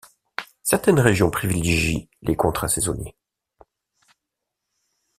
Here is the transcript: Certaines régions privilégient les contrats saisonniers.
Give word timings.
Certaines 0.63 0.99
régions 0.99 1.29
privilégient 1.29 2.09
les 2.23 2.35
contrats 2.35 2.67
saisonniers. 2.67 3.13